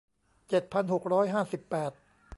[0.47, 1.91] เจ็ดพันหกร้อยห้าสิบแปด